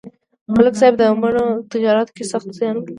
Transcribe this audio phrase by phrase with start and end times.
[0.55, 2.89] ملک صاحب د مڼو تجارت کې سخت زیان ولید.